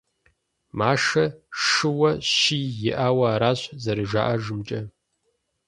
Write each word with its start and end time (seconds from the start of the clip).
Машэ 0.77 1.25
шыуэ 1.63 2.11
щий 2.33 2.67
иӀауэ 2.89 3.25
аращ, 3.33 3.59
зэражаӀэжымкӀэ. 3.83 4.79